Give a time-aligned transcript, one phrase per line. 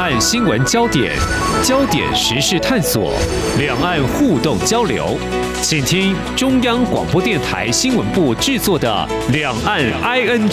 [0.00, 1.14] 岸新闻焦点，
[1.62, 3.12] 焦点时事探索，
[3.58, 5.18] 两岸互动交流，
[5.60, 10.48] 请听中央广播电台新闻部制作的《两岸 ING》。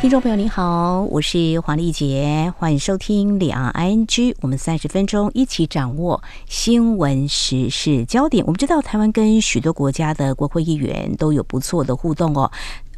[0.00, 4.06] 听众朋友您好，我是黄丽杰，欢迎收听《两岸 ING》，
[4.40, 8.44] 我们三十分钟一起掌握新闻时事焦点。
[8.44, 12.50] 我们知道台湾跟许多国家的国会议员都有不错的互动哦。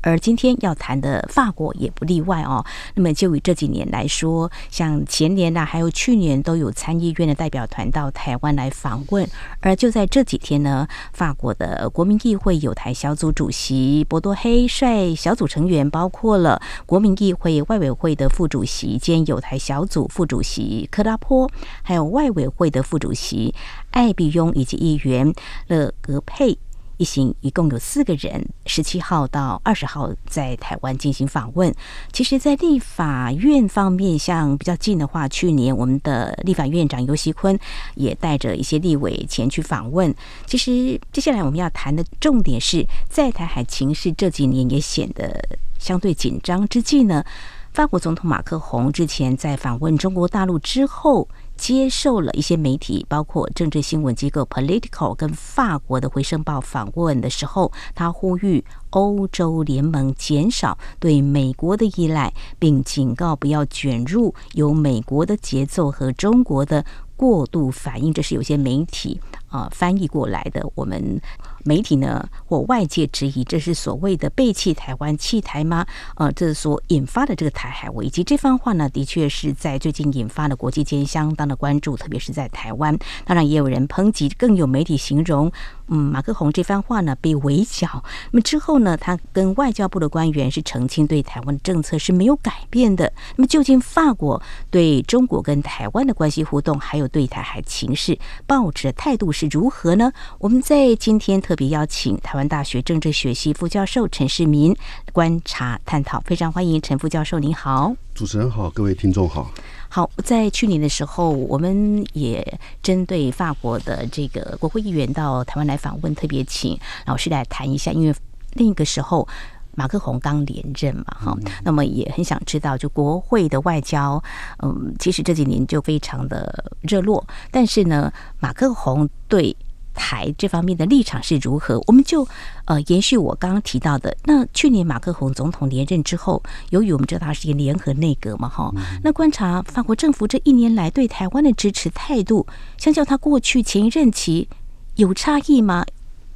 [0.05, 2.62] 而今天要谈的法国也不例外哦。
[2.95, 9.26] 那么就以这几年来说，像前年呐，还有去年都有参议院的代表团到台湾来访问。
[9.61, 21.50] 而就在这几天呢，法国的国民议会友台小组主席博多黑率小组成员，包括了国民议会外委会的副主席兼友台小组副主席科拉坡，
[21.82, 23.54] 还有外委会的副主席
[23.93, 25.32] 艾比雍以及议员
[25.68, 26.59] 勒格佩。
[26.96, 31.75] 一行一共有四个人，十七号到二十号在台湾进行访问。
[32.12, 37.59] 其实，在立法院方面，像比较近的话，去年我们的立法院长游锡堃
[37.95, 40.14] 也带着一些立委前去访问。
[40.47, 45.42] 其实，接下来我们要谈的重点是在台海情势这几年也显得
[45.79, 47.25] 相对紧张之际呢，
[47.73, 51.29] 法国总统马克宏之前在访问中国大陆之后。
[51.57, 66.85] 接受了一些媒体，包括政治新闻机构 Political 跟法国的《回声报》访问的时候，他呼吁欧洲联盟减少对美国的依赖，并警告不要卷入由美国的节奏和中国的
[67.17, 68.13] 过度反应。
[68.13, 71.21] 这是有些媒体啊、翻译过来的，我们。
[71.65, 75.87] 媒体呢或外界质疑，这是所谓的背弃台湾、弃台吗？
[76.17, 82.97] 呃，这所引发的这个台海危机，这番话呢，的确是在最近引发了国际间相当的关注，特别是在台湾。
[83.25, 85.51] 当然，也有人抨击，更有媒体形容，
[85.89, 88.03] 嗯，马克宏这番话呢被围剿。
[88.31, 93.13] 那么之后呢，他跟外交部的官员是澄清，对台湾的政策是没有改变的。
[93.37, 100.11] 那么究竟法国对中国跟台湾的关系互动，还有对台海情势抱持的态度是如何呢？
[100.39, 101.35] 我们在今天。
[101.45, 104.75] 特别邀请台湾大学政治学系副教授陈世民
[105.13, 107.95] 观察探讨，非常欢迎陈副教授，您好。
[108.14, 109.51] 主持人好，各位听众好。
[109.95, 118.13] 好，在去年的时候，我们也针对法国的这个国会议员到台湾来访问，特别请老师来谈一下，因为
[118.55, 119.29] 那个时候
[119.77, 124.21] 马克宏刚连任嘛，哈、嗯，那么也很想知道，就国会的外交，
[124.65, 129.56] 嗯，其实这几年就非常的热络，但是呢，马克宏对。
[129.94, 131.81] 台这方面的立场是如何？
[131.87, 132.27] 我们就
[132.66, 134.15] 呃延续我刚刚提到的。
[134.25, 142.47] 那去年马克宏总统连任之后，由于我们知道他是一个联合内阁嘛，哈、嗯，那观察法国政府这一年来对台湾的支持态度，
[142.77, 144.49] 相较他过去前一任期
[144.97, 145.84] 有差异吗？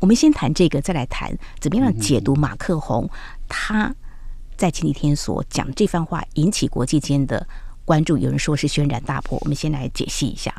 [0.00, 3.10] 我们先谈这个，再来谈怎么样解读马克宏
[3.48, 3.92] 他
[4.56, 7.46] 在前几天所讲这番话引起国际间的
[7.84, 9.38] 关注，有人说是轩然大波。
[9.40, 10.54] 我们先来解析一下。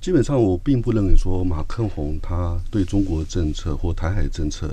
[0.00, 4.70] 基本上我并不认为说马克宏他对中国政策或台海政策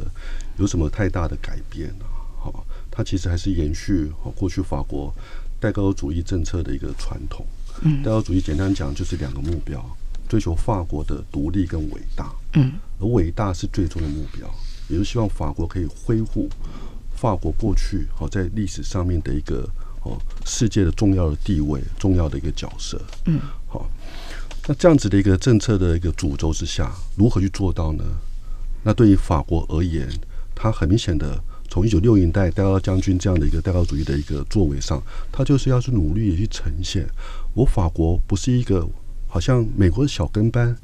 [0.58, 2.06] 有什么太大的改变啊。
[2.40, 5.14] 好，他其实还是延续过去法国
[5.60, 7.46] 戴高主义政策的一个传统。
[7.82, 9.84] 嗯，戴高主义简单讲就是两个目标：
[10.28, 12.32] 追求法国的独立跟伟大。
[12.54, 14.50] 嗯，而伟大是最终的目标，
[14.90, 16.50] 也就是希望法国可以恢复
[17.16, 19.70] 法国过去好在历史上面的一个
[20.04, 23.00] 哦世界的重要的地位、重要的一个角色。
[23.26, 23.61] 嗯，好。
[24.68, 28.04] 那这样子的一个政策的一个主轴之下，如何去做到呢？
[28.84, 30.08] 那对于法国而言，
[30.56, 35.02] 他很明显的从一九六零年代戴高将军这样的一个戴高主义的一个作为上，
[35.32, 37.08] 他就是要去努力的去呈现，
[37.56, 38.88] 我法国不是一个
[39.28, 40.78] 好像美国的小跟班，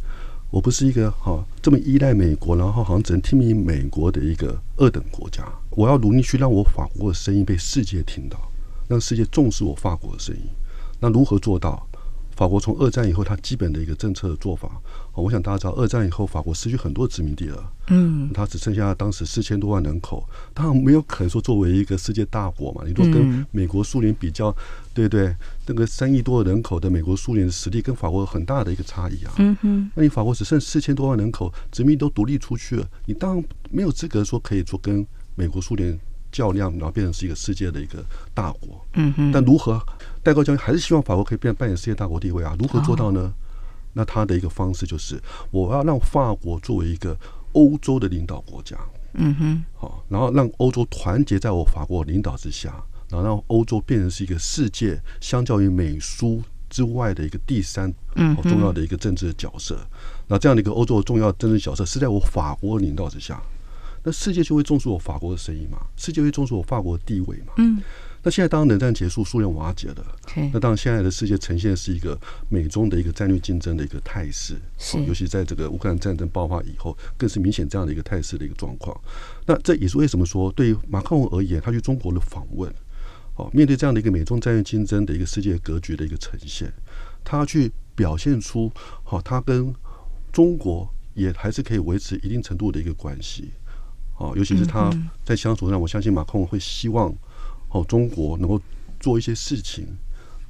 [0.49, 5.43] 我不是一个哈这么依赖美国，然后好像只能听命于美国的一个二等国家。
[5.69, 8.51] 我要努力去让我法国的声音被世界听到，
[8.87, 10.41] 让世界重视我法国的声音。
[10.99, 11.86] 那如何做到？
[12.37, 14.79] 法国从二战以后，它基本的一个政策的做法，
[15.13, 24.55] 我想大家知道，二战以后法国失去很多殖民地了，嗯，它只剩下当时四千多万人口，当然没有可能说作为一个世界大国嘛，你说跟美国、苏联比较，
[24.93, 25.35] 对对，
[25.65, 35.99] 那个三亿多人口的美国、苏联的实力跟法国有很大的一个差异啊，嗯哼，那你法国只剩四千多万人口，殖民都独立出去了，你当然没有资格说可以说跟美国、苏联。
[36.37, 38.03] 较量，然后变成是一个世界的一个
[38.33, 38.85] 大国。
[38.93, 39.31] 嗯哼。
[39.31, 39.81] 但如何，
[40.23, 42.55] 戴高将军还是希望法国可以变扮演世界大国地位啊？
[42.59, 43.33] 如何做到呢？
[43.93, 45.19] 那他的一个方式就是，
[45.49, 47.17] 我要让法国作为一个
[47.53, 48.77] 欧洲的领导国家。
[49.13, 49.63] 嗯哼。
[49.75, 52.71] 好，然后让欧洲团结在我法国领导之下，
[53.09, 57.91] 然后让欧洲变成是一个世界相较于美苏之外的一个第三
[58.43, 59.79] 重要的一个政治角色。
[60.27, 63.41] 那这样的一个欧洲的重要政治角色是在我法国领导之下。
[64.07, 65.77] 那世界就会重视我法国的声音嘛？
[65.97, 67.51] 世界会重视我法国的地位嘛？
[67.57, 67.83] 嗯，
[68.23, 70.05] 那现在当冷战结束，苏联瓦解了，
[70.53, 72.17] 那当然现在的世界呈现的是一个
[72.47, 78.97] 美中的一个战略竞争的一个态势，是，尤其在这个乌克兰战争爆发以后，更是明显这样的一个态势的一个状况。
[79.45, 82.73] 那这也是为什么说，对于马克龙而言，他去中国的访问，
[83.35, 86.71] 哦，面对这样的一个美中战略竞争的一个世界格局的一个呈现，
[87.25, 88.71] 他去表现出，
[89.03, 89.75] 好，他跟
[90.31, 93.51] 中国也还是可以维持一定程度的一个关系。
[94.17, 94.91] 哦，尤其是他
[95.23, 97.13] 在相处上，我相信马克龙会希望，
[97.69, 98.59] 哦，中国能够
[98.99, 99.85] 做一些事情，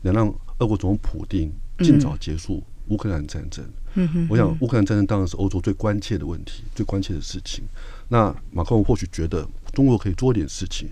[0.01, 3.65] 能让俄国总统普丁尽早结束乌克兰战争。
[3.95, 7.63] 嗯哼，我想乌克兰战争当然是欧洲最关切的问题，最关切的事情。
[8.07, 10.87] 那马克龙或许觉得中国可以做点事情，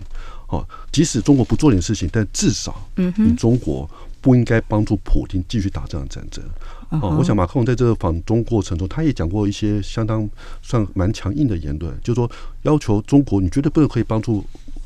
[0.50, 3.90] 哦，即使中国不做点事情，但至少，嗯中国
[4.26, 6.44] 不应该帮助普京继续打这场战争。
[6.90, 10.28] 哦，我想马克龙在这个访中过程中，他也讲过一些相当
[10.64, 12.32] 算蛮强硬的言论，就是说
[12.64, 14.44] 要求中国，你绝对不能可以帮助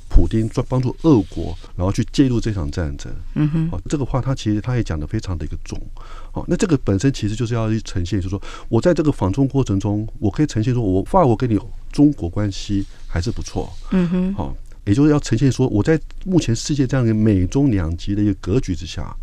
[0.10, 3.10] 普丁，帮助俄国，然后去介入这场战争。
[3.36, 5.82] 嗯哼，哦，这个话他其实他也讲得非常的一个重。
[6.34, 11.58] 哦，那这个本身其实就是要去呈现，就是说我在这个访中过程中，我可以呈现说我法国跟你
[11.94, 13.72] 中国关系还是不错。
[13.92, 14.54] 嗯哼，好，
[14.86, 19.16] 也就是要呈现说我在目前世界这样一个美中两极的一个格局之下，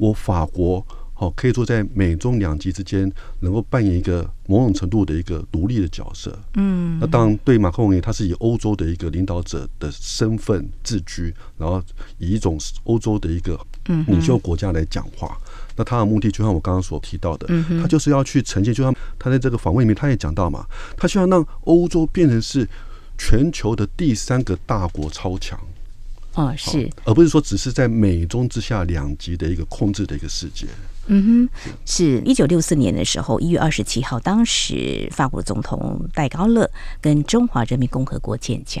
[0.00, 0.84] 我法国。
[1.20, 6.34] 哦，可以说在美中两极之间，能够扮演一个某种程度的一个独立的角色。
[6.54, 11.24] 嗯，那当然对马克龙也，他是以欧洲的一个领导者的身份自居，
[11.58, 11.82] 然后
[12.16, 13.60] 以一种欧洲的一个
[14.06, 15.36] 领袖国家来讲话。
[15.76, 17.46] 那他的目的，就像我刚刚所提到的，
[17.82, 20.64] 他就是要去呈现，就像他在这个访问里面，他也讲到嘛，
[20.96, 22.66] 他希望让欧洲变成是
[23.18, 25.60] 全球的第三个大国超强。
[26.40, 30.66] 哦，是，而不是说只是在美中之下两极的一个控制的一个世界。
[31.12, 36.70] 嗯哼，是一九六四年的时候，一月二十七号，当时法国总统戴高乐
[37.00, 38.80] 跟中华人民共和国建交，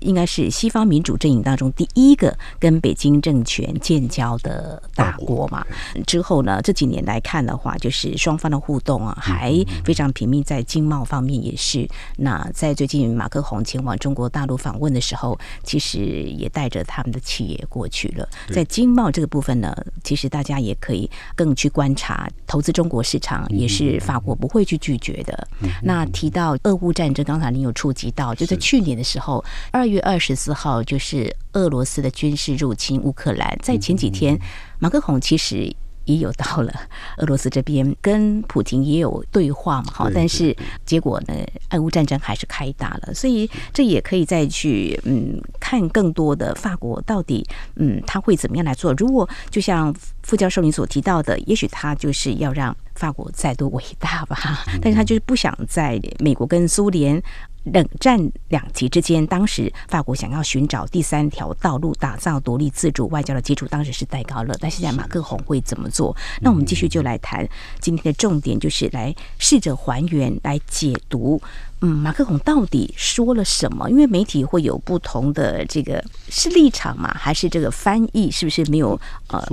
[0.00, 5.64] 应该是西方民主阵营当中第一个跟北京政权建交的大国嘛。
[6.04, 9.54] 之后呢，这几年来看的话，就是双方的互动啊，还
[9.84, 11.88] 非常频密，在经贸方面也是。
[12.16, 18.28] 那在最近马克宏前往中国大陆访问的时候，其实也带着他们的企业过去了。
[18.52, 19.72] 在经贸这个部分呢，
[20.02, 21.67] 其实大家也可以更去。
[21.68, 25.48] 观察投资中国市场也是法国不会去拒绝的。
[25.82, 33.58] 那提到俄乌战争，刚才您有触及到，就在去年的时候，二月二十四号，就是俄罗斯的军事入侵乌克兰。
[33.62, 34.38] 在前几天，
[34.78, 35.74] 马克宏其实。
[36.08, 36.72] 也有到了
[37.18, 41.34] 俄罗斯这边，跟普京也有对话嘛，哈，但是结果呢，
[41.70, 47.46] 俄乌战争还是开打了，所以这也可以再去嗯看更多的法国到底
[47.76, 48.92] 嗯他会怎么样来做。
[48.94, 57.22] 如果就像副教授您所提到的，也许他就是要让法国再度伟大吧，但是他就是不想在美国跟苏联。
[57.64, 58.18] 冷战
[58.48, 64.54] 两极之间，当时法国想要寻找第三条道路，打造独立自主外交的基础，当时是戴高乐。
[64.58, 66.16] 但现在马克宏会怎么做？
[66.40, 67.46] 那我们继续就来谈
[67.80, 71.40] 今天的重点，就是来试着还原、来解读。
[71.80, 73.90] 嗯，马克宏到底说了什么？
[73.90, 79.46] 因为媒体会有不同的这个是立场嘛，还是这个翻译是不是没有呃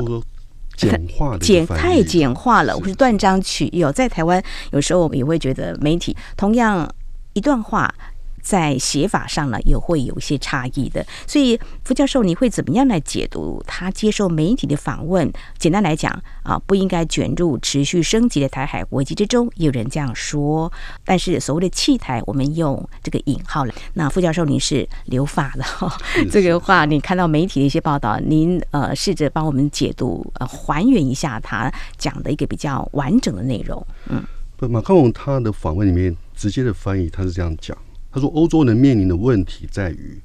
[0.77, 3.83] 简化的简太简化了，或是断章取义？
[3.93, 4.41] 在台湾
[4.71, 6.89] 有时候我们也会觉得媒体同样。
[7.35, 7.93] 一段话
[8.41, 11.03] 在写法上呢，也会有一些差异的。
[11.27, 15.29] 所以，副教授，你会怎么样来解读他接受媒体的访问？
[15.57, 19.49] 简单来讲啊，不应该卷入持续升级的台海危机之中。
[19.55, 20.71] 也有人这样说。
[21.03, 23.73] 但是，所谓的弃台，我们用这个引号了。
[23.95, 25.91] 那副教授，您是留法的哈，
[26.31, 33.85] 这个话你看到媒体的一些报道，您呃试着帮我们解读呃还原一下他讲的一个比较完整的内容。
[34.07, 34.23] 嗯，
[34.55, 36.15] 不，马克龙他的访问里面。
[36.35, 37.77] 直接的翻译，他是这样讲
[38.11, 40.21] ：“他说，欧洲人面临的问题在于，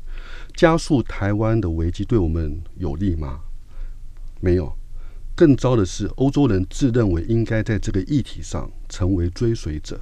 [0.55, 3.41] 加速台湾的危机对我们有利吗？
[4.41, 4.73] 没有。
[5.35, 9.99] 更糟的是，欧洲人自认为应该在这个议题上成为追随者，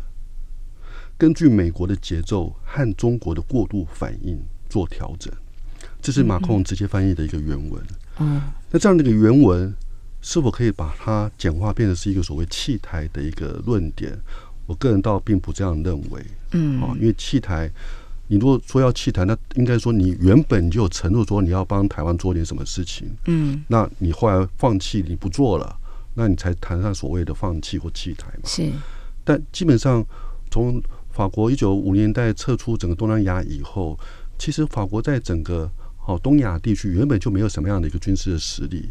[1.17, 5.33] 根据美国的节奏和中国的过度反应做调整。”
[6.01, 7.83] 这是马孔直接翻译的一个原文。
[8.19, 9.73] 嗯，那这样的一个原文
[10.21, 14.19] 是否可以把它简化，变成是一个所谓弃台的一个论点？
[14.69, 17.73] 我个人倒并不这样认为，嗯，啊，因为弃台，
[18.27, 25.75] 你如果说要弃台，那应该说你原本就有承诺说你要帮台湾做点什么事情，嗯，那你后来放弃你不做了，
[26.13, 28.41] 那你才谈上所谓的放弃或弃台嘛。
[28.45, 28.71] 是，
[29.25, 30.05] 但基本上
[30.51, 30.79] 从
[31.11, 33.99] 法国一九五零年代撤出整个东南亚以后，
[34.39, 38.91] 其实法国在整个好东亚地区原本就没有什么样的一个军事的实力，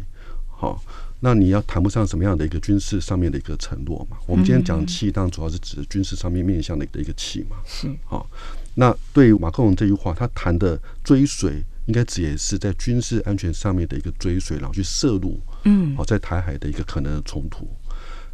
[0.50, 0.82] 好。
[1.20, 4.16] 那你要谈不上什么样的一个军事上面的一个承诺嘛？
[4.26, 7.56] 我们今天讲气，当然主要是指军事上面面向的一个气嘛。
[7.66, 7.92] 是。
[8.04, 8.28] 好，
[8.74, 17.68] 那对于马克龙这句话，他谈的追随，应该指也是在军事安全上面的一个追随，然后去涉入，嗯，好，在台海的一个可能的冲突。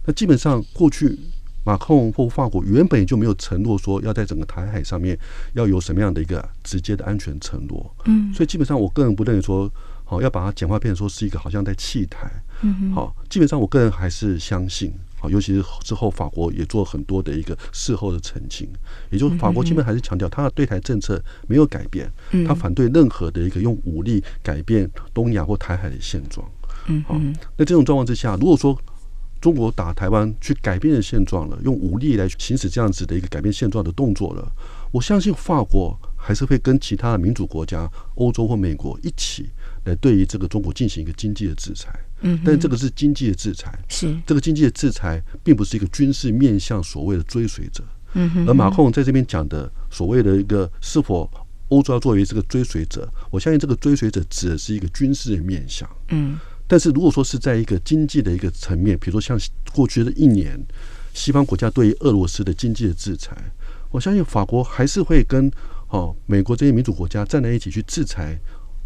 [0.04, 1.18] 那基本上过去
[1.64, 5.18] 马克龙或法国原本也就没有承诺说要在整个台海上面
[5.54, 9.72] 要有什么样的一个直接的安全承诺，嗯，所以基本上我个人不认为说，
[10.04, 12.30] 好要把它简化变成说是一个好像在弃台，
[12.64, 14.92] 嗯，好，基本上我个人还是相信。
[15.18, 18.68] 好尤其是之后，法国也做很多的一个事后的澄清，
[19.10, 22.10] 也就是法国基本还是强调他的对台政策没有改变，
[22.46, 26.46] 他反对任何的一个用武力改变东亚或台海的现状。
[26.88, 27.18] 嗯，好，
[27.56, 28.78] 那这种状况之下，如果说
[29.40, 34.52] 中国打台湾去改变了现状了，用武力来行使这样子的一个改变现状的动作了，
[34.90, 39.48] 我相信法国还是会跟其他的民主国家、欧洲或美国一起
[39.84, 41.98] 来对于这个中国进行一个经济的制裁。
[42.26, 47.84] 嗯，但这个是经济的制裁，是这个经济的制裁，并不是一个军事面向所谓的追随者。
[48.14, 51.30] 嗯哼，而马克龙在这边讲的所谓的一个是否
[51.68, 55.86] 欧洲要作为这个追随者，我相信这个追随者指的是一个军事的面向。
[56.08, 59.38] 嗯，但是如果说是在一个经济的一个层面，比如说像
[59.74, 60.58] 过去的一年，
[61.12, 63.36] 西方国家对于俄罗斯的经济的制裁，
[63.90, 65.50] 我相信法国还是会跟
[65.88, 68.38] 哦美国这些民主国家站在一起去制裁。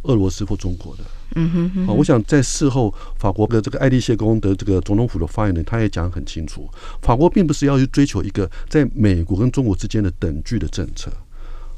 [0.02, 6.69] 俄罗斯或中国的，嗯哼哼，我想在事后，法国的这个爱丽谢宫的这个总统府的发言人，他也讲得很清楚，
[7.02, 11.11] 法国并不是要去追求一个在美国跟中国之间的等距的政策。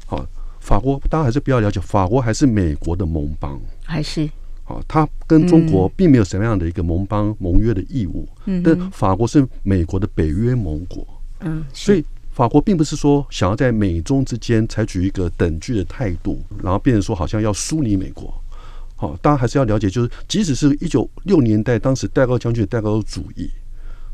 [0.05, 0.25] 好，
[0.59, 4.29] 法国大家还是不要了解，法国还是美国的盟邦，还是。
[4.63, 11.05] 好，他跟中国并没有什么样的一个盟邦盟约的义务，嗯，但法国是美国的北约盟国，
[11.39, 12.05] 嗯，所以。
[12.31, 18.33] 法国并不是说想要在美中之间采取一个等距的态度，然后变成说好像要疏离美国。
[18.95, 23.49] 好，大家还是要了解，就是即使是一九六年代当时戴高将军的戴高主义，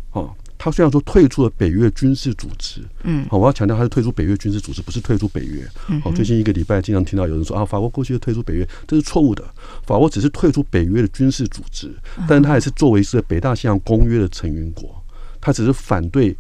[0.10, 5.62] 好，他虽然说退出了北约军事组织，嗯，好，我要强调他是退出北约军事组织，不是退出北约。
[6.02, 9.44] 好，最近一个礼拜经常听到有人说啊，法国过去就退出北约，这是错误的。
[9.86, 11.94] 法国只是退出北约的军事组织，
[12.28, 15.04] 但是他也是作为是北大西洋公约的成员国，
[15.40, 16.36] 他只是反对。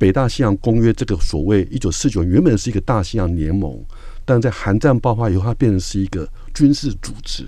[0.00, 3.78] 北大西洋公约这个所谓一九四九原本是一个大西洋联盟，
[4.24, 7.46] 但在韩战爆发以后，它变成是一个军事组织。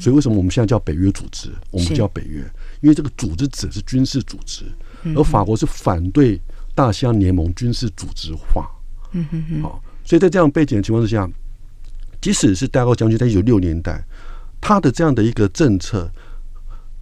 [0.00, 1.50] 所以为什么我们现在叫北约组织？
[1.72, 2.40] 我们叫北约，
[2.82, 4.64] 因为这个组织指的是军事组织，
[5.16, 6.40] 而法国是反对
[6.72, 8.70] 大西洋联盟军事组织化。
[9.60, 11.28] 好，所以在这样背景的情况之下，
[12.20, 14.00] 即使是戴高将军在一九六年代，
[14.60, 16.08] 他的这样的一个政策。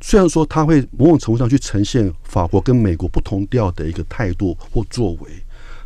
[0.01, 5.31] 虽然说他会某种程度上去呈现法国跟美国不同调的一个态度或作为，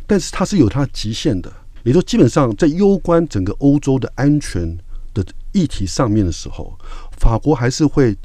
[0.07, 1.51] 但是它是有它的极限的。
[1.83, 4.75] 也就基本上在攸关整个欧洲的安全
[5.13, 6.75] 的议题上面的时候，
[7.19, 8.17] 法国还是会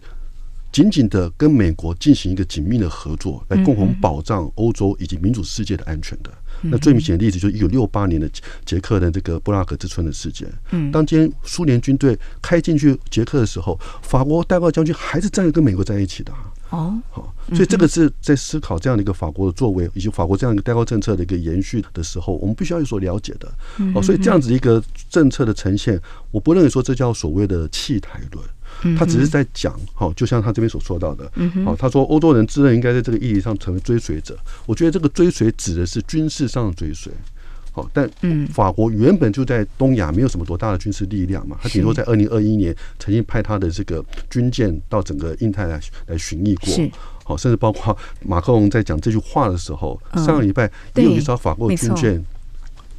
[0.73, 6.30] 紧紧的跟美国进行一个紧密的合作，来共同保障欧洲以及民主世界的安全的。
[6.62, 8.31] 那最明显的例子就是一九六八年的
[8.64, 10.50] 捷克的这个布拉格之春的事件。
[10.71, 16.33] 嗯，当今天苏联军队开进去捷克的时候，法国戴高将军还是站在跟美国在一起的。
[16.71, 23.52] 哦，好，所以这个是在思考这样的一个法国的作为，以及法国这样一个代高政策的一个延续的时候，我们必须要有所了解的。
[23.93, 26.00] 哦，所以这样子一个政策的呈现，
[26.31, 28.45] 我不认为说这叫所谓的弃台论。
[28.99, 31.31] 他只是在讲，好，就像他这边所说到的，
[31.65, 34.39] 好，他说欧洲人自认应该在这个议题上成为追随者。
[34.67, 37.12] 我觉得这个追随指的是军事上的追随，
[37.73, 38.09] 好，但
[38.53, 46.91] 法国原本就在东亚没有什么多大的军事力量嘛，他顶多在二零二一年曾经派他的这个军舰到整个印太来来巡弋过，
[47.25, 52.25] 好，甚至包括马克龙在讲这句话的时候，上个礼拜也有一艘法国的军舰。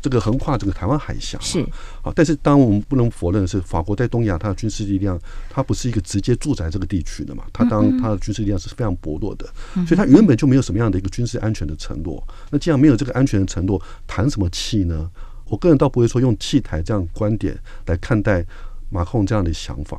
[0.01, 1.61] 这个横跨整个台湾海峡是
[2.01, 9.45] 啊，但是当然我们不能否认的是，法国在东亚它的军事力量，它不是一个直接驻在这个地区的嘛，它当它的军事力量是非常薄弱的，
[9.85, 12.21] 所以它原本就没有什么样的一个军事安全的承诺。
[12.49, 15.07] 那既然没有这个安全的承诺，谈什么气呢？
[15.45, 17.55] 我个人倒不会说用气台这样观点
[17.85, 18.43] 来看待
[18.89, 19.97] 马克龙这样的想法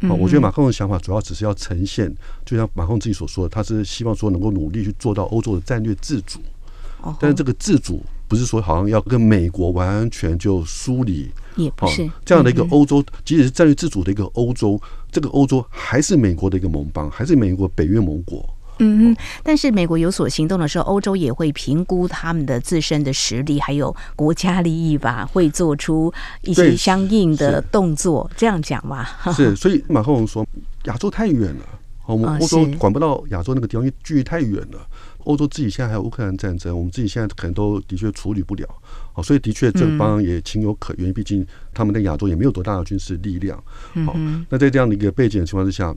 [0.00, 0.12] 啊。
[0.12, 2.12] 我觉得马克龙的想法主要只是要呈现，
[2.44, 6.40] 就像马克龙自己所说的，他是希望说能够努力去做到欧洲的战略自主，
[7.20, 8.02] 但是这个自主。
[8.26, 14.80] 不是说好像要跟美国完全就疏离，也不是这样的一个欧洲，即使是战略自主的一个欧洲，
[15.12, 18.48] 这个欧洲还是美国的一个盟邦，还是美国北约盟国。
[18.80, 26.12] 嗯嗯，但是美国有所行动的时候，欧洲也会评估他们的自身的实力，还有国家利益吧，会做出
[26.42, 28.28] 一些相应的动作。
[28.36, 29.16] 这样讲吧？
[29.32, 30.44] 是， 所以马克龙说
[30.86, 31.64] 亚洲太远了，
[32.06, 34.84] 我们欧洲管不到亚洲那个地方，因为距离太远了。
[35.24, 38.66] 欧洲自己现在还有乌克兰战争，我们自己现在可能都的确处理不了，
[39.12, 43.56] 好，所以的确这帮也情有可原，毕竟他们在亚洲也没有多大的军事力量，
[44.06, 44.14] 好，
[44.48, 45.94] 那在这样的一个背景的情况之下，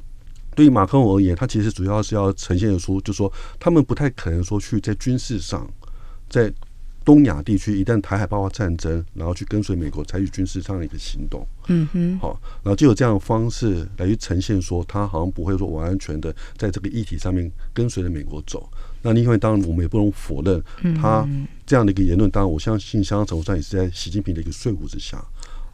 [0.55, 5.69] 对于马克龙而言，他其实主要是要呈现出，就是说他们不太可能说去在军事上，
[6.29, 6.51] 在
[7.07, 18.69] 东亚地区一旦台海爆发战争，然后去跟随美国采取军事上的一个行动，嗯哼，好，然后就有这样的方式来去呈现说，他好像不会说完完全的在这个议题上面跟随着美国走。
[19.03, 20.61] 那另外，当然我们也不能否认
[21.01, 21.25] 他
[21.65, 22.29] 这样的一个言论。
[22.29, 25.17] 当然，我相信相当程度上也是在习近平的一个说服之下，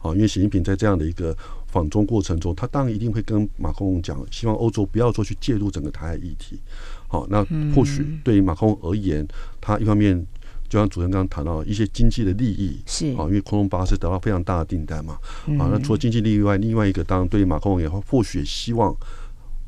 [0.02, 1.36] 啊，因为习近平在这样的一个
[1.66, 6.60] 访中过程中，他当然一定会跟马克龙讲，希望欧洲不要说去介入整个台海议题。
[7.08, 9.26] 好，那或许对于马克龙而言，
[9.60, 10.24] 他一方面。
[10.68, 15.18] 就像主持人刚刚谈到一些经济的利益是啊，因为空中巴士得到非常大的订单嘛
[15.58, 18.96] 啊，那除了经济利益外，另外一个当然对于马克龙也或许也希望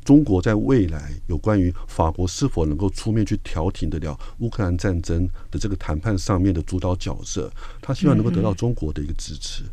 [0.03, 7.51] 中国在未来有关于法国是否能够出面去调停得了乌克兰战争的这个谈判上面的主导角色，
[7.81, 9.63] 他希望能够得到中国的一个支持。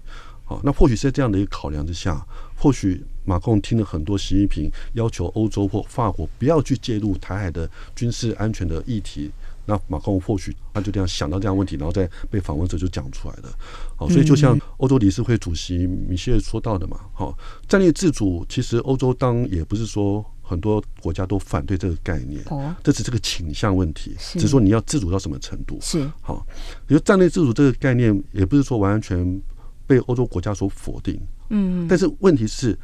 [0.44, 2.20] 好，那或许是在这样的一个考量之下，
[2.56, 9.30] 或许马克龙听了很多习近平要求欧洲或法国不要去介入台海的军事安全的议题。
[9.66, 13.48] 那马克龙或许他就这样想到这样问题，然后再被访问者就讲出来了。
[13.96, 25.78] 好，所以就像欧洲理事会主席米歇尔说到的嘛，好，战略自主其实欧洲当也不是说很多国家都反对这个概念，哦这只是个倾向问题，只是说你要自主到什么程度。
[25.80, 26.46] 是好，
[26.86, 29.40] 比如战略自主这个概念也不是说完全
[29.86, 31.18] 被欧洲国家所否定。
[31.48, 32.78] 嗯，但是问题是，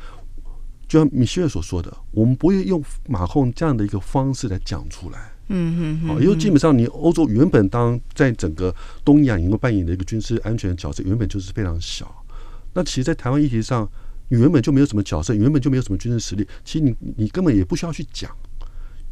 [0.89, 5.33] 就像米歇尔所说的，我们不会用马克龙这样的一个方式来讲出来。
[5.53, 8.73] 嗯哼，好，因为基本上你欧洲原本当在整个
[9.05, 12.25] 东亚能够扮演的一个军事安全角色，原本就是非常小。
[12.73, 13.89] 那其实，在台湾议题上，
[14.29, 16.47] 你原本就没有什么角色，原本就没有什么军事实力。
[16.65, 18.31] 其实你你根本也不需要去讲，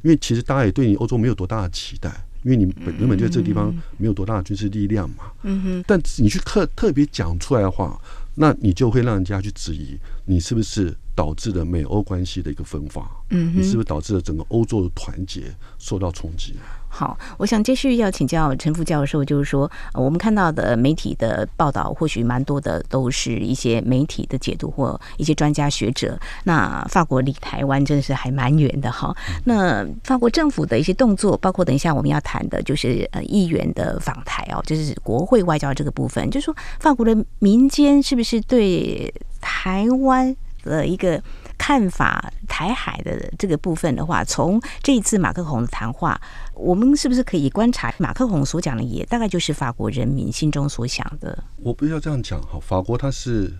[0.02, 5.33] 因为其实大家也对你欧洲没有多大的期待，因为你本原本就在这个地方没有多大的军事力量嘛。
[5.42, 5.85] 嗯哼。
[5.88, 8.00] 但你去特特别讲出来的话，
[8.37, 10.97] 那你就会让人家去质疑你是不是。
[11.19, 16.55] 导致了美欧关系的一个分化，嗯，你是不是导致了整个欧洲的团结受到冲击？
[16.89, 26.17] 好，我想继续要请教陈副教授，就是说，我们看到的媒体的报道，或许蛮多的都是一些媒体的解读或一些专家学者。
[26.45, 29.13] 那法国离台湾真的是还蛮远的哈。
[29.45, 40.37] 那法国政府的一些动作，包括等一下我们要谈的，就是呃议员的访台哦，就是国会外交这个部分，就是说法国的民间是不是对台湾？
[40.62, 41.23] 的一个
[41.57, 46.21] 看法，台海的这个部分的话，从这一次马克宏的谈话，
[46.55, 51.44] 我们是不是可以观察马克宏所讲的，也大概就是法国人民心中所想的？
[51.57, 53.53] 我不要这样讲哈，法国它是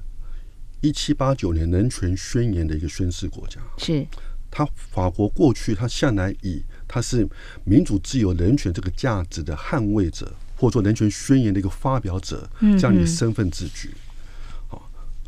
[0.81, 4.07] 一七八九年人权宣言的一个宣誓国家，是
[4.51, 7.29] 它法国过去它向来以它是
[7.65, 13.89] 民主、自由、人权这个价值的捍卫者，或者说人权宣言的一个发表者这样的身份自居。
[13.89, 14.08] 嗯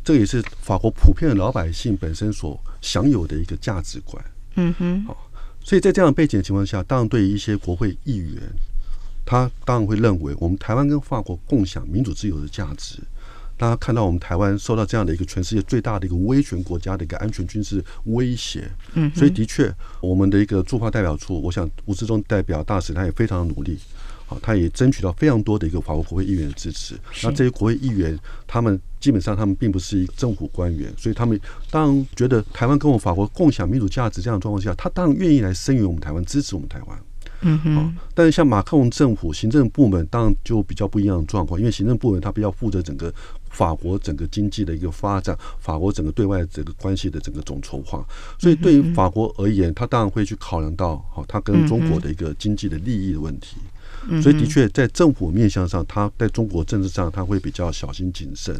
[0.03, 4.23] 这也是法国普遍的老百姓本身所享有的一个价值观。
[4.55, 5.29] 嗯哼，好，
[5.63, 8.41] 所以在这样的背景的情况下，当然对于一些国会议员，
[9.25, 12.99] 他当然会认为我们台湾跟法国共享民主自由的价值。
[13.57, 18.67] 大家看到我们台湾受到这样的一个全世界最大的一个威权国家的一个安全军事威胁。
[18.95, 23.77] 嗯，所以的确，我们的一个驻华代表处，我想吴志忠代表大使他也非常努力。
[24.41, 26.95] 他也争取到非常多的一个法国国会议员的支持。
[27.23, 28.17] 那这些国会议员，
[28.47, 31.39] 他们基本上他们并不是一个政府官员，所以他们
[31.69, 36.99] 当然觉得台湾跟我们法国共享民主价值这样的状况下，他当然愿意来声援我们台湾，支持我们台湾。
[37.41, 37.95] 嗯哼。
[38.13, 43.11] 但是像马克龙政府行政部门，当然就比较不一样的状况，因为行政部门他比较负责整个
[43.49, 48.05] 法国整个经济的一个发展，法国整个对外这个关系的整个总筹划。
[48.37, 53.57] 所以对于法国而言，他当然会去考量到，好，他跟中国的一个经济的利益的问题。
[54.21, 58.55] 所以，的确，在政府面向上，他在中国政治上，他会比较小心谨慎，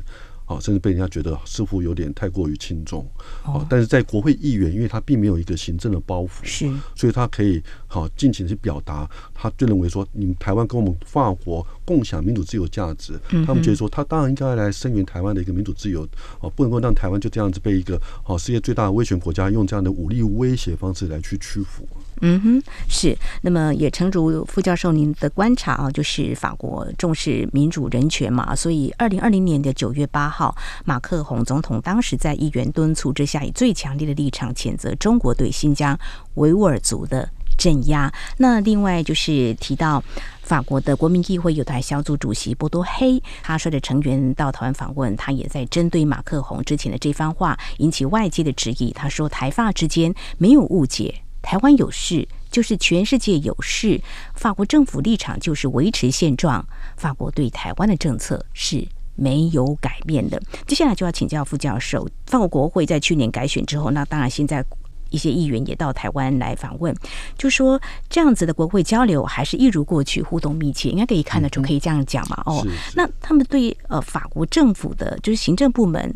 [0.45, 3.09] 啊，甚至被人家觉得似乎有点太过于轻重，
[3.43, 16.07] 啊，但是在国会议员，因为他并没有一个行政的包袱，是，所以他可以好尽情的去表达，他就认为说，你们台湾跟我们法国共享民主自由价值，他们觉得说，他当然应该来声援台湾的一个民主自由，
[16.39, 21.87] 啊，不能够让台湾就这样子被一个好世界最大的威权国家用这样的武力威胁方式来去屈服。
[22.21, 23.17] 嗯哼，是。
[23.41, 30.55] 那么也诚如副教授您的观察啊，就是法国重视民主人权嘛，所以二零二零年的九月八号，
[30.85, 35.97] 马克宏总统当时在议员敦促之下，以最强烈的立场谴责中国对新疆
[36.35, 38.11] 维吾尔族的镇压。
[38.37, 40.03] 那另外就是提到
[40.41, 48.91] 法国的国民议会有台小组主席波多黑，他率的成员到台湾访问，他也在针对马克宏之前的这番话引起外界的质疑。
[48.91, 51.23] 他说，台法之间没有误解。
[51.41, 54.01] 台湾有事就是全世界有事，
[54.35, 56.65] 法国政府立场就是维持现状，
[56.97, 60.41] 法国对台湾的政策是没有改变的。
[60.67, 64.63] 接下来就要请教副教授，法国国会在去年改选之后，那当然现在
[65.09, 66.95] 一些议员也到台湾来访问，
[67.37, 72.41] 就说这样子的国会交流还是一如过去，互动密切，应该可以看得出，可以这样讲嘛？
[72.45, 76.13] 哦，那他们对呃法国政府的就是行政部门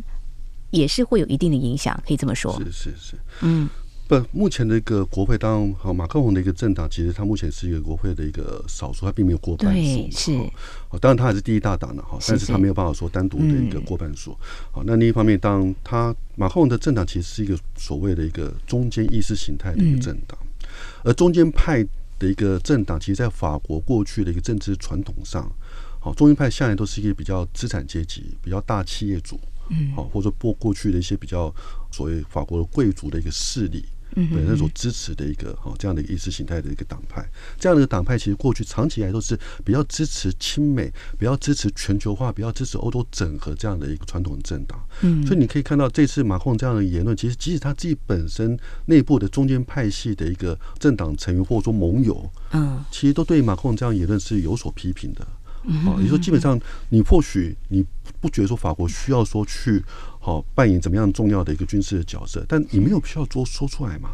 [0.72, 2.54] 也是会有一定的影响，可以这么说。
[2.60, 3.70] 是是是，嗯。
[4.08, 10.38] 不，目前的一个国会，当然，好，马克宏的一个政党，其实他目前是一个国会的一个少数，他并没有过半数，是。
[10.88, 14.38] 好，当然他还是第一大党的哈，但是他没有办法说单独的一个过半数。
[14.72, 20.38] 好，那另一方面，当他马克龙的政党其实是一个所谓的一个中间意识形态的一个政党，
[21.04, 21.84] 而中间派
[22.20, 25.52] 的一个政党，其实，在法国过去的一个政治传统上，
[26.00, 29.40] 好，中间派向来都是一个比较资产阶级、比较大企业主，
[29.70, 31.52] 嗯，好，或者过过去的一些比较
[31.92, 33.84] 所谓法国的贵族的一个势力。
[34.16, 37.24] 对，那所支持的一个哈这样的一个意识形态的一个党派，
[37.60, 44.80] 这样的一个党派其实过去长期以来都是比较支持亲美、比较支持全球化、比较支持欧洲整合这样的一个传统政党。
[45.02, 55.28] 嗯，所以你可以看到这次马克宏这样的言论，其实即使他自己本身内部的中间派系的一个政党成员或者说盟友，嗯，其实都对马克宏这样言论是有所批评的。
[55.66, 57.84] 啊，也就是说，基本上你或许你
[58.22, 59.84] 不觉得说法国需要说去
[60.26, 64.10] 好扮演怎么样重要的一个军事的角色，但你没有必要说说出来嘛。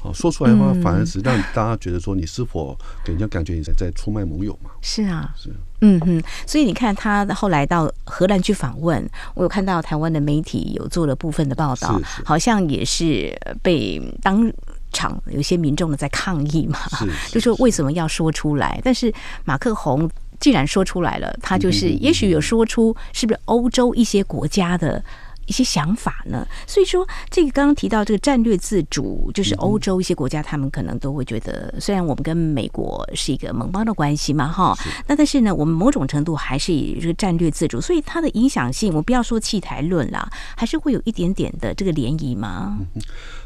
[0.00, 4.70] 好，说出来的话，反而是让大家觉得说你是否给人家感觉你在在出卖盟友嘛？
[4.80, 6.22] 是啊，是，嗯哼。
[6.46, 14.48] 所以你看他后来到荷兰去访问，我有看到台湾的媒体有做了部分的报道，好像也是被当
[14.92, 16.78] 场有些民众呢在抗议嘛，
[17.32, 18.80] 就说为什么要说出来？
[18.84, 19.12] 但是
[19.44, 20.08] 马克宏。
[20.40, 25.04] 既然说出来了，他就是也许有说出是不是欧洲一些国家的
[25.48, 26.46] 一些想法呢？
[26.66, 42.78] 所以说，这个刚刚提到这个战略自主，就是欧洲一些国家，他们可能都会觉得，虽然我们跟美国是一个盟邦的关系嘛，哈，那但是呢，我们某种程度还是以这个战略自主，所以它的影响性，我不要说弃台论啦，还是会有一点点的这个涟漪嘛。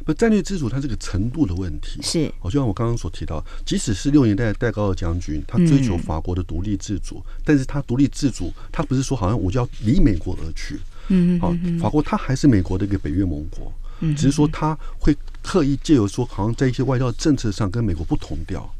[0.04, 10.80] 不，战略自主它这个程度的问题是，我就像我刚刚所提到，即使是六年代戴高乐将军，他追求法国的独立自主，但是他独立自主，他不是说好像我就要离美国而去。
[11.08, 18.72] 嗯，好，法国它还是美国的一个北约盟国，嗯只是说他会刻意借由说，好像在一些外交政策上跟美国不同调，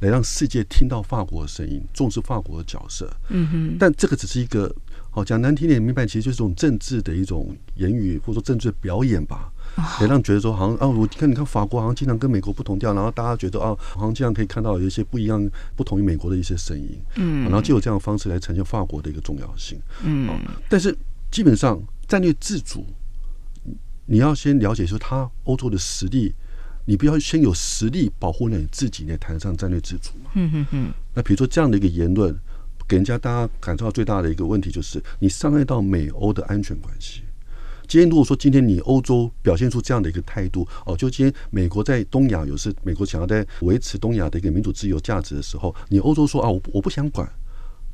[0.00, 3.10] 来让世界听到法国的声音，重视法国的角色。
[3.28, 4.74] 嗯哼，但这个只是一个，
[5.10, 9.50] 好讲难听点，明白其实就是这种政治的一种言语，或者说政治的表演吧，
[10.00, 16.98] 也让觉得说，好像啊，我看你看法国好像经常跟美国不同调，然后大家觉得啊，好像经常可以看到有一些不一样、不同于美国的一些声音。
[17.16, 19.78] 嗯，然后就有这样的方式来呈现法国的一个重要性。
[20.04, 20.28] 嗯，
[20.68, 20.96] 但是。
[21.30, 22.84] 基本上，战略自主，
[24.06, 26.34] 你要先了解说，他欧洲的实力，
[26.84, 30.30] 你不要先有实力保护了你自己，你谈上战略自主嘛。
[30.34, 30.92] 嗯嗯嗯。
[31.14, 32.36] 那比如说这样的一个言论，
[32.88, 37.22] 给人家大家感受到最大的一个问题就是，你伤害到美欧的安全关系。
[37.86, 47.30] 今天如果说今天你欧洲表现出这样的一个态度，哦，就今天美国在东亚有时美国想要在维持东亚的一个民主自由价值的时候，你欧洲说啊，我我不想管。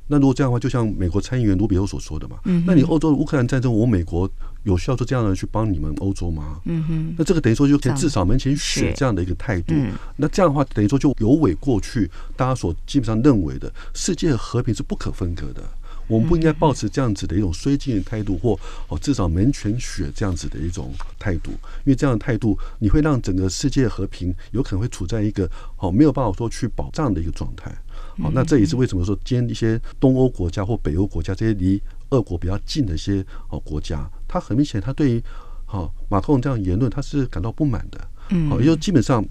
[0.08, 4.30] 那如果这样的话，就像美国参议员卢比欧所说的嘛，嗯、那你欧洲的乌克兰战争，我美国
[4.64, 6.60] 有需要做这样的人去帮你们欧洲吗？
[6.64, 9.74] 嗯哼，那这个等于说就可以至少门前雪这样的一个态度。
[9.74, 15.62] 嗯、那这样的话，等于说就有违过去大家所基本上认为的世界和平是不可分割的。
[16.08, 21.50] 我们不应该抱持这样子的一种绥靖的态度，或哦至少门前雪这样子的一种态度，
[21.84, 27.76] 因为这样的态度你会让整个世界和平有可能会处在一个哦没有办法说去保障的一个状态。
[28.22, 35.22] 好，那这也是为什么说今天一些东欧国家或北欧国家这些离俄国比较近的一些哦国家，他很明显他对于
[35.66, 38.08] 好马克龙这样言论他是感到不满的。
[38.30, 39.22] 嗯，好，因为基本上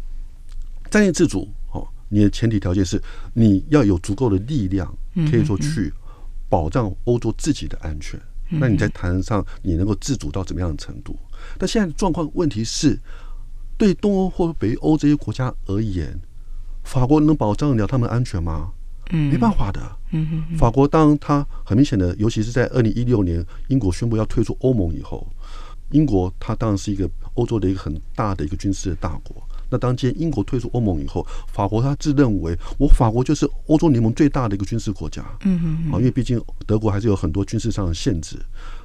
[0.91, 3.01] 战略自主，哦，你的前提条件是
[3.33, 4.95] 你要有足够的力量，
[5.31, 5.91] 可以说去
[6.47, 8.19] 保障欧洲自己的安全。
[8.47, 11.17] 那你在谈上你能够自主到怎么样的程度？
[11.57, 12.99] 但现在的状况问题是，
[13.77, 16.17] 对东欧或北欧这些国家而言。
[16.85, 18.71] 法国能保障得了他们安全吗？
[19.11, 19.81] 嗯，没办法的。
[20.11, 25.27] 嗯哼，法国当他很明显的，尤其是在二零一六年英国宣布要退出欧盟以后，
[25.91, 29.35] 英国它当然是一个欧洲的一个很大的一个军事的大国。
[29.69, 35.23] 那当今天英国退出欧盟以后，法国他自认为我法国就是欧洲联盟最大的一个军事国家。
[35.43, 38.37] 嗯哼，啊，因为毕竟德国还是有很多军事上的限制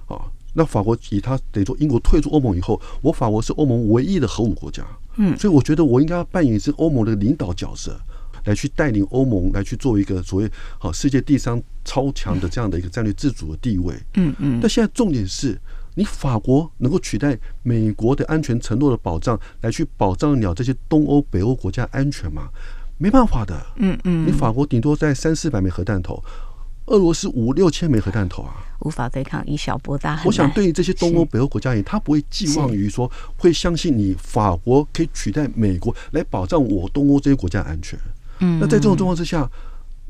[0.06, 0.16] 啊。
[0.52, 4.84] 那法国以他等于说英国退出欧盟以后，我法国是欧盟唯一的核武国家。
[5.16, 8.00] 嗯，所以我觉得我应该要扮演是欧盟的领导角色，
[8.44, 13.94] 来去带领欧盟来去做一个所谓好世界第三超强的这样的一个战略自主的地位。
[14.14, 14.58] 嗯嗯。
[14.60, 15.60] 但现在重点是
[15.94, 22.48] 你法国能够取代美国的安全承诺的保障，来去保障了这些东欧、北欧国家安全吗？
[22.96, 23.66] 没办法的。
[23.76, 24.26] 嗯嗯。
[24.26, 26.22] 你法国顶多在三四百枚核弹头。
[26.90, 30.20] 俄罗斯五六千枚核弹头啊，无法对抗，以小博大。
[30.24, 37.98] 我想对于这些东欧、北欧国家而言，他不会寄望于说会相信你法国可以取代美国来保障我东欧这些国家的安全。
[38.40, 39.50] 嗯，那在这种状况之下。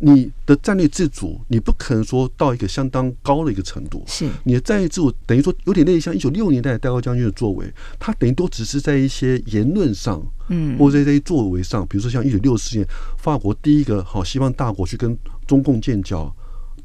[0.02, 4.02] 你的战略自主，你不可能说到一个相当高的一个程度。
[4.06, 12.88] 是你的战略自主，等于说有点类似像一九六年代戴高将军的作为，他等于都只是在一些言论上，嗯，或者在这些作为上，比如说像一九六四年
[13.18, 15.14] 法国第一个好西方大国去跟
[15.46, 16.34] 中共建交，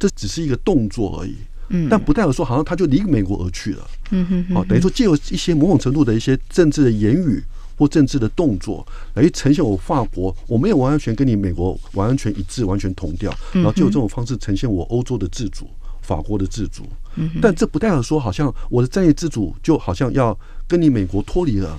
[0.08, 1.36] 这只是一个动作而已。
[1.70, 3.88] 嗯，但不代表说好像他就离美国而去了。
[4.12, 7.44] 嗯哼，好，等于说借由一些某种程度的一些政治的言语。
[7.78, 15.68] 或政治的动作来呈现我法国，我没有完全跟你美国完全一致、完全同调，然后就有这种方式呈现我欧洲的自主、
[16.02, 16.84] 法国的自主。
[17.42, 20.40] 但这不代表说，好像我的战略自主就好像要
[20.70, 21.78] 跟你美国脱离了，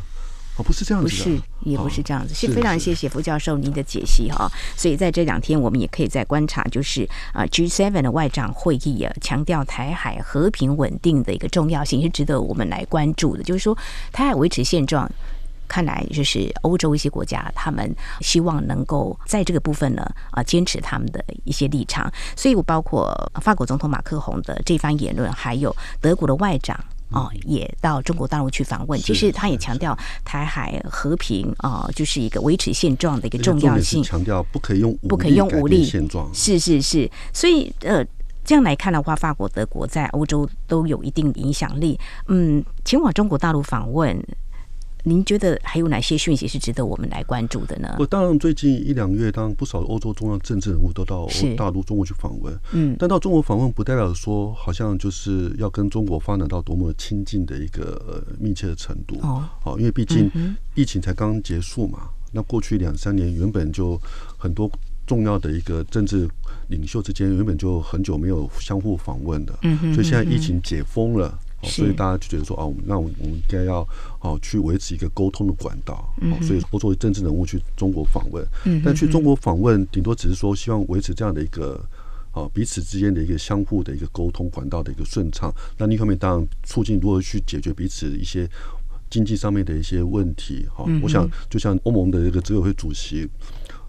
[0.57, 2.35] 哦，不是这样子的，不是，也不是这样子。
[2.35, 4.51] 是非常谢谢傅教授您的解析哈。
[4.77, 13.43] 所以在这两天，我们也可以再观察，就是啊，G7 的外长会议啊，强调台海和平稳定的一个重要性，是值得我们来关注的。
[13.43, 13.77] 就是说，
[14.13, 15.11] 台海维持现状。
[15.69, 22.09] 看来就是欧洲一些国家，他们希望能够在这个部分呢啊坚持他们的一些立场。
[22.37, 26.79] 所以我包括法国总统马克宏的这番言论，还有德国的外长
[27.11, 29.01] 啊也到中国大陆去访问。
[29.01, 34.03] 其实他也强调台海和平啊，就是一个维持现状的一个重要性。
[34.03, 36.29] 强调不可以用不可以用武力现状。
[36.35, 37.11] 是是是。
[37.33, 38.05] 所以呃
[38.45, 41.99] 这样来看的话，法国、德国在欧洲都有一定影响力。
[42.29, 44.17] 嗯，前往中国大陆访问。
[45.09, 47.95] 您觉得还有哪些讯息是值得我们来关注的呢？
[48.01, 52.53] 我当然最近一两个月，当不少欧洲重要政治人物都到大陆中国去访问。
[52.73, 59.17] 嗯，但到中国访问不代表说好像就是要跟中国发展到多么亲近的一个密切的程度。
[59.23, 60.29] 哦，好，因为毕竟
[60.75, 62.09] 疫情才刚结束嘛。
[62.33, 63.97] 那过去两三年原本就
[64.37, 64.69] 很多
[65.07, 66.29] 重要的一个政治
[66.67, 69.57] 领袖之间原本就很久没有相互访问的。
[69.63, 71.39] 嗯哼，所以现在疫情解封了。
[71.71, 73.87] 所以大家就觉得说啊，那我们应该要
[74.21, 76.13] 哦去维持一个沟通的管道。
[76.43, 78.47] 所以说作为政治人物去中国访问，
[78.85, 81.85] 但去中国访问顶多只是说希望维持这样的一个
[82.33, 85.53] 哦彼此之间的一个相互的一个沟通管道的一个顺畅。
[85.79, 88.49] 那另一方面，当然促进如何去解决彼此一些
[89.09, 90.67] 经济上面的一些问题。
[90.75, 93.29] 哈，我想就像欧盟的一个执委会主席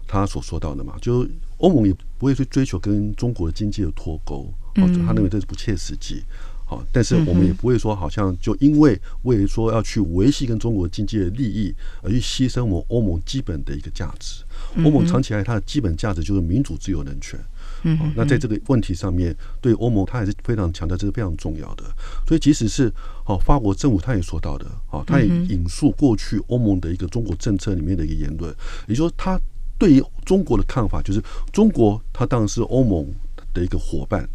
[0.06, 1.26] 他所说到的嘛，就
[1.58, 6.22] 欧盟也不会去追求跟中国的经济的脱钩，哦，他认为这是不切实际。
[6.68, 14.44] 好，但是我们也不会说，好像就因为为说要去维系跟中国经济的利益而去牺牲我们欧盟基本的一个价值。
[14.84, 17.40] 欧盟长期来它的基本价值就是民主、自由、人权。
[17.84, 21.84] 嗯，那在这个问题上面，对欧盟它还是非常强调，这是非常重要的。
[22.26, 22.92] 所以即使是
[23.24, 28.54] 好法国政府，他也说到的，好，他也引述过去欧盟的一个中国政策里面的一个言论，
[28.88, 29.40] 也就是说，他
[29.78, 33.06] 对于中国的看法就是，中国它当然是欧盟
[33.54, 34.28] 的一个伙伴。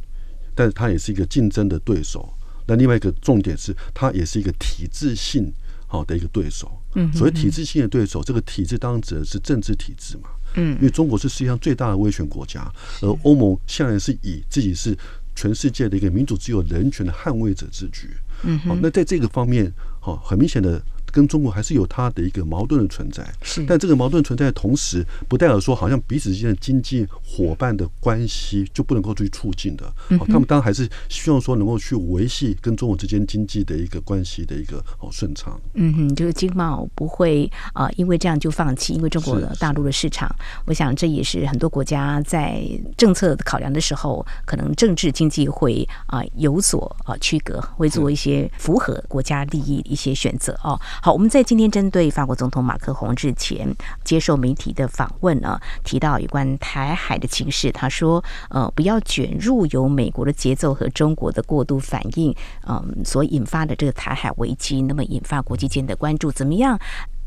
[0.55, 2.33] 但是它也是一个竞争的对手。
[2.65, 5.51] 那另外一个重点是，它也是一个体制性
[5.87, 6.71] 好的一个对手。
[6.95, 10.29] 嗯，所谓体制性的对手，这个体制当然指的是政治体制嘛。
[10.55, 14.97] 嗯，因为中国是世界上最大的威权国家，而欧盟向来是以自己是
[15.35, 18.09] 全世界的一个民主、自由、人权的捍卫者自居。
[18.43, 20.81] 嗯，好，那在这个方面，好，很明显的。
[21.13, 29.85] 跟中国还是有它的一个矛盾的存在，是，但这个矛盾存在的同时，不代表说好像彼此之间的经济伙伴的关系就不能够去促进的。
[30.17, 35.59] 好，他们当然还是希望说能够去维系跟中国之间经济的一个关系的一个好顺畅。
[35.75, 40.33] 嗯哼，就是经贸不会啊，因为这样就放弃，因为中国的大陆的市场，
[40.65, 42.63] 我想这也是很多国家在
[42.97, 50.79] 政策考量的时候，可能政治经济会啊有所啊区隔，会做一些符合国家利益一些选择哦。
[51.05, 53.67] 好，我们在今天针对法国总统马克宏日前
[54.05, 62.33] 接受媒体的访问呢，提到有关台海的情势，他说：“呃，不要卷入由美国的节奏和中国的过度反应，
[62.65, 66.79] 嗯，所引发的这个台海危机，那么引发国际间的关注，怎么样？”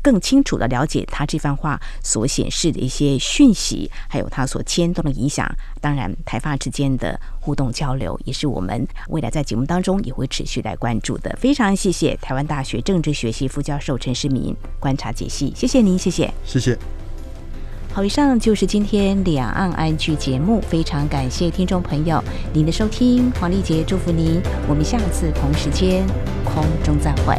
[0.07, 5.45] 更清楚的了解他这番话所显示的一些讯息，还有他所牵动的影响。
[5.81, 11.35] 当然，台发之间的互动交流，也是我们未来在节目当中也会持续来关注的。
[11.37, 16.77] 非常谢谢台湾大学政治学系副教授陈世民观察解析，谢谢您，谢谢，谢谢。
[17.91, 26.07] 好，以上就是今天两岸安居节目，非常感谢听众朋友您的收听，黄丽杰祝福您，我们下次同时间
[26.45, 27.35] 空中再会。